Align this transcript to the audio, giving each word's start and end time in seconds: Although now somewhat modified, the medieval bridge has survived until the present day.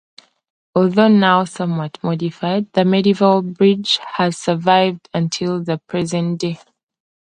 Although 0.73 1.09
now 1.09 1.43
somewhat 1.43 1.99
modified, 2.03 2.73
the 2.73 2.83
medieval 2.83 3.43
bridge 3.43 3.99
has 4.15 4.35
survived 4.35 5.07
until 5.13 5.63
the 5.63 5.77
present 5.77 6.39
day. 6.41 6.57